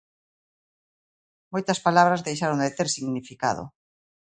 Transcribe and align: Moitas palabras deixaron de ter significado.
Moitas 1.53 1.79
palabras 1.85 2.25
deixaron 2.27 2.61
de 2.63 2.73
ter 2.77 2.87
significado. 2.95 3.63